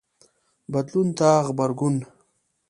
بدلون 0.71 1.07
ته 1.17 1.29
غبرګون 1.45 1.95